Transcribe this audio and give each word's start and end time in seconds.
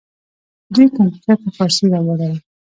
دوی 0.73 0.87
کمپیوټر 0.97 1.37
ته 1.45 1.49
فارسي 1.57 1.85
راوړې. 1.93 2.31